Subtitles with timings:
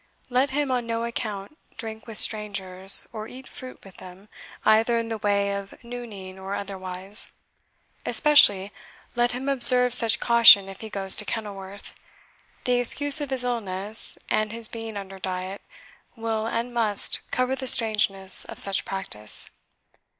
[0.31, 4.29] Let him, on no account, drink with strangers, or eat fruit with them,
[4.65, 7.29] either in the way of nooning or otherwise.
[8.03, 8.71] Especially,
[9.15, 11.93] let him observe such caution if he goes to Kenilworth
[12.63, 15.61] the excuse of his illness, and his being under diet,
[16.15, 19.51] will, and must, cover the strangeness of such practice."